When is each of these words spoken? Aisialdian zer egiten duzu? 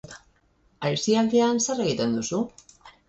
Aisialdian 0.89 1.61
zer 1.67 1.85
egiten 1.85 2.17
duzu? 2.19 2.41